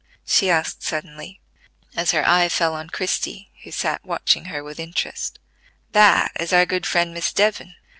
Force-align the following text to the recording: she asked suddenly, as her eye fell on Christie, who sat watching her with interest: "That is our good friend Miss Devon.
she 0.25 0.49
asked 0.49 0.81
suddenly, 0.81 1.39
as 1.95 2.09
her 2.09 2.27
eye 2.27 2.49
fell 2.49 2.73
on 2.73 2.89
Christie, 2.89 3.51
who 3.61 3.69
sat 3.71 4.03
watching 4.03 4.45
her 4.45 4.63
with 4.63 4.79
interest: 4.79 5.37
"That 5.91 6.31
is 6.39 6.51
our 6.51 6.65
good 6.65 6.87
friend 6.87 7.13
Miss 7.13 7.31
Devon. 7.31 7.75